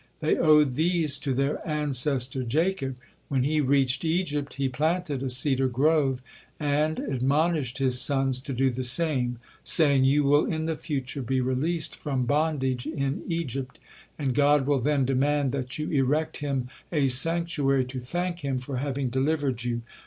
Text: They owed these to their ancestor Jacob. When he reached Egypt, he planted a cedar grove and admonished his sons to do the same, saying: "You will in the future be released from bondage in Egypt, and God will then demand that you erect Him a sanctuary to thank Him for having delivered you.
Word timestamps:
They 0.19 0.35
owed 0.35 0.73
these 0.73 1.19
to 1.19 1.31
their 1.31 1.61
ancestor 1.63 2.41
Jacob. 2.41 2.95
When 3.29 3.43
he 3.43 3.61
reached 3.61 4.03
Egypt, 4.03 4.55
he 4.55 4.67
planted 4.67 5.21
a 5.21 5.29
cedar 5.29 5.67
grove 5.67 6.23
and 6.59 6.97
admonished 6.99 7.77
his 7.77 8.01
sons 8.01 8.41
to 8.41 8.51
do 8.53 8.71
the 8.71 8.83
same, 8.83 9.37
saying: 9.63 10.05
"You 10.05 10.23
will 10.23 10.47
in 10.47 10.65
the 10.65 10.75
future 10.75 11.21
be 11.21 11.39
released 11.39 11.95
from 11.95 12.25
bondage 12.25 12.87
in 12.87 13.21
Egypt, 13.27 13.77
and 14.17 14.33
God 14.33 14.65
will 14.65 14.79
then 14.79 15.05
demand 15.05 15.51
that 15.51 15.77
you 15.77 15.91
erect 15.91 16.37
Him 16.37 16.69
a 16.91 17.07
sanctuary 17.07 17.85
to 17.85 17.99
thank 17.99 18.39
Him 18.39 18.57
for 18.57 18.77
having 18.77 19.09
delivered 19.11 19.63
you. 19.63 19.83